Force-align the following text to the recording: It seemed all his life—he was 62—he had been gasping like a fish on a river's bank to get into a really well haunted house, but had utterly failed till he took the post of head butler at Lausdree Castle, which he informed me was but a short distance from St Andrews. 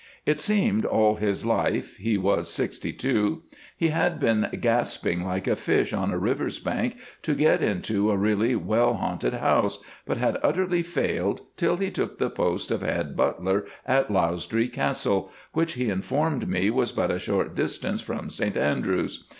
It 0.25 0.39
seemed 0.39 0.83
all 0.83 1.17
his 1.17 1.45
life—he 1.45 2.17
was 2.17 2.49
62—he 2.49 3.87
had 3.89 4.19
been 4.19 4.49
gasping 4.59 5.23
like 5.23 5.45
a 5.45 5.55
fish 5.55 5.93
on 5.93 6.09
a 6.09 6.17
river's 6.17 6.57
bank 6.57 6.97
to 7.21 7.35
get 7.35 7.61
into 7.61 8.09
a 8.09 8.17
really 8.17 8.55
well 8.55 8.95
haunted 8.95 9.35
house, 9.35 9.77
but 10.07 10.17
had 10.17 10.39
utterly 10.41 10.81
failed 10.81 11.41
till 11.55 11.77
he 11.77 11.91
took 11.91 12.17
the 12.17 12.31
post 12.31 12.71
of 12.71 12.81
head 12.81 13.15
butler 13.15 13.65
at 13.85 14.09
Lausdree 14.09 14.69
Castle, 14.73 15.31
which 15.53 15.73
he 15.73 15.91
informed 15.91 16.47
me 16.49 16.71
was 16.71 16.91
but 16.91 17.11
a 17.11 17.19
short 17.19 17.53
distance 17.53 18.01
from 18.01 18.31
St 18.31 18.57
Andrews. 18.57 19.27